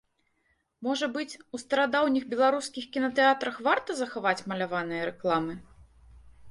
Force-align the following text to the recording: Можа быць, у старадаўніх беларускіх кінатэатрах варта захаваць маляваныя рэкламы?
Можа 0.87 1.09
быць, 1.17 1.39
у 1.57 1.59
старадаўніх 1.63 2.23
беларускіх 2.33 2.89
кінатэатрах 2.97 3.55
варта 3.69 3.99
захаваць 4.01 4.35
маляваныя 4.55 5.01
рэкламы? 5.13 5.53